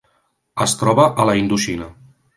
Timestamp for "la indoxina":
1.31-1.91